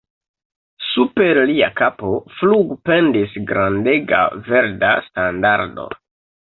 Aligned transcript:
Super 0.85 1.39
lia 1.51 1.67
kapo 1.81 2.15
flugpendis 2.39 3.39
grandega 3.53 4.27
verda 4.51 4.97
standardo! 5.11 5.91